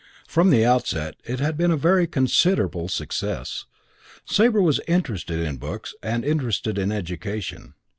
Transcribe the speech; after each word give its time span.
From 0.27 0.49
the 0.49 0.65
outset 0.65 1.15
it 1.25 1.39
had 1.39 1.55
been 1.55 1.69
a 1.69 1.77
very 1.77 2.07
considerable 2.07 2.87
success. 2.87 3.65
Sabre 4.25 4.59
was 4.59 4.81
interested 4.87 5.37
in 5.39 5.57
books 5.57 5.93
and 6.01 6.25
interested 6.25 6.79
in 6.79 6.91
education. 6.91 7.75